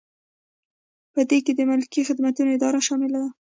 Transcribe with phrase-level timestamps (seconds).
[1.13, 3.29] په دې کې د ملکي خدمتونو اداره شامله ده.